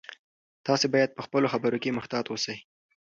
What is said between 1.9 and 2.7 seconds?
محتاط اوسئ.